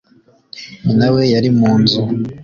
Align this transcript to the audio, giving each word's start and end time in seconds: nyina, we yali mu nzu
nyina, 0.83 1.07
we 1.13 1.21
yali 1.33 1.49
mu 1.57 1.71
nzu 1.81 2.01